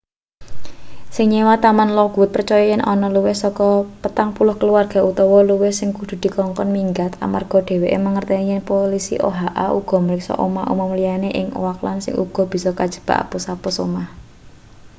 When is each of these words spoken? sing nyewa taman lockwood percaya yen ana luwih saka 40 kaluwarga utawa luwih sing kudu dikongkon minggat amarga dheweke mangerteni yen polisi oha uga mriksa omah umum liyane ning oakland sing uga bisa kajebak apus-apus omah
sing 1.15 1.27
nyewa 1.33 1.55
taman 1.63 1.89
lockwood 1.97 2.31
percaya 2.35 2.63
yen 2.71 2.83
ana 2.93 3.07
luwih 3.15 3.37
saka 3.43 3.65
40 4.03 4.59
kaluwarga 4.59 4.99
utawa 5.09 5.37
luwih 5.49 5.73
sing 5.75 5.89
kudu 5.97 6.15
dikongkon 6.23 6.69
minggat 6.77 7.11
amarga 7.25 7.57
dheweke 7.67 7.97
mangerteni 8.05 8.45
yen 8.51 8.61
polisi 8.71 9.15
oha 9.29 9.65
uga 9.79 9.97
mriksa 10.05 10.33
omah 10.45 10.65
umum 10.73 10.91
liyane 10.97 11.29
ning 11.35 11.47
oakland 11.65 11.99
sing 12.01 12.13
uga 12.23 12.43
bisa 12.51 12.69
kajebak 12.79 13.19
apus-apus 13.23 13.75
omah 13.85 14.07